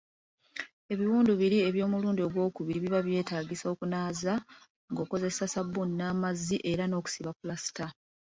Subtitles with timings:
[0.93, 4.33] Ebiwundu biri eby'omulundi ogwokubiri biba byetaagisa okunaaza
[4.91, 7.85] ng'okozesa ssabbuuni n'amazzi era n'okubisiba ppulasita